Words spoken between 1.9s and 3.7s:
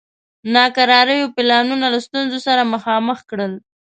له ستونزو سره مخامخ کړل.